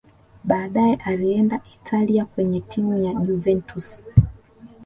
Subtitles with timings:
[0.43, 4.03] baadaye alienda italia kwenye timu ya juventus